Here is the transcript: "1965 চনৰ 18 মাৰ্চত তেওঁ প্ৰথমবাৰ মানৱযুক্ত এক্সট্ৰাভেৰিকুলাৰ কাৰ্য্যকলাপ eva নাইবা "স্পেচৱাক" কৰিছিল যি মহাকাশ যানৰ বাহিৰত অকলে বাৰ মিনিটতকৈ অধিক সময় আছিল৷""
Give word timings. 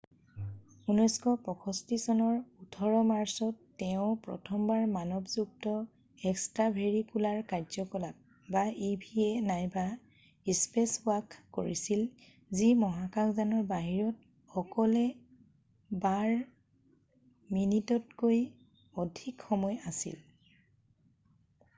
"1965 0.91 1.97
চনৰ 2.03 2.37
18 2.67 3.01
মাৰ্চত 3.09 3.65
তেওঁ 3.81 4.13
প্ৰথমবাৰ 4.27 4.85
মানৱযুক্ত 4.93 5.73
এক্সট্ৰাভেৰিকুলাৰ 6.31 7.43
কাৰ্য্যকলাপ 7.51 8.55
eva 8.87 9.27
নাইবা 9.49 9.83
"স্পেচৱাক" 10.61 11.37
কৰিছিল 11.59 12.03
যি 12.61 12.71
মহাকাশ 12.87 13.37
যানৰ 13.41 13.69
বাহিৰত 13.73 14.63
অকলে 14.63 15.05
বাৰ 16.07 16.35
মিনিটতকৈ 17.59 18.43
অধিক 19.05 19.47
সময় 19.51 19.81
আছিল৷"" 19.93 20.21